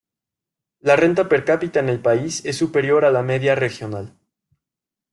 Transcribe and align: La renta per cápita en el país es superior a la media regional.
La 0.89 0.95
renta 0.99 1.25
per 1.33 1.39
cápita 1.51 1.79
en 1.83 1.87
el 1.93 2.01
país 2.09 2.41
es 2.53 2.57
superior 2.65 3.05
a 3.05 3.11
la 3.17 3.21
media 3.31 3.53
regional. 3.63 4.15